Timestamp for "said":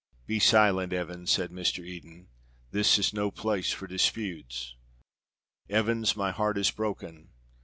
1.29-1.51